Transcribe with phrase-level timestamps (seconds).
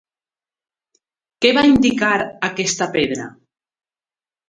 [1.45, 2.17] Què va indicar
[2.51, 3.33] aquesta pedra?